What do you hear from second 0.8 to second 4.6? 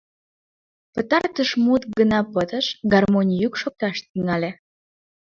Пытартыш мут гына пытыш— гармонь йӱк шокташ тӱҥале.